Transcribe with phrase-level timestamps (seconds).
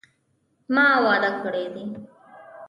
[0.73, 1.85] ما واده کړی دي